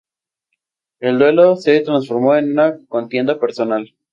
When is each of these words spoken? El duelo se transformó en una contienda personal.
El 0.99 1.19
duelo 1.19 1.55
se 1.57 1.79
transformó 1.81 2.35
en 2.35 2.53
una 2.53 2.79
contienda 2.87 3.39
personal. 3.39 3.93